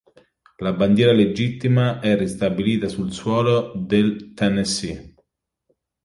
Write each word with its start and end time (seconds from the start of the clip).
La 0.57 0.71
bandiera 0.73 1.11
legittima 1.11 1.99
è 1.99 2.17
ristabilita 2.17 2.87
sul 2.87 3.11
suolo 3.11 3.71
del 3.75 4.33
Tennessee. 4.33 5.13